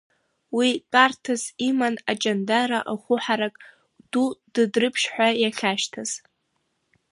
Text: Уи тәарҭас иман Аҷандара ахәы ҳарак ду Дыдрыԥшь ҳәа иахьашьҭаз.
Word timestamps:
Уи 0.57 0.69
тәарҭас 0.91 1.43
иман 1.67 1.95
Аҷандара 2.11 2.79
ахәы 2.91 3.15
ҳарак 3.23 3.55
ду 4.11 4.27
Дыдрыԥшь 4.53 5.05
ҳәа 5.13 5.29
иахьашьҭаз. 5.41 6.11